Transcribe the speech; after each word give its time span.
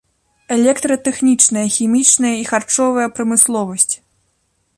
Электратэхнічная, 0.55 1.65
хімічная 1.75 2.33
і 2.41 2.49
харчовая 2.53 3.07
прамысловасць. 3.19 3.91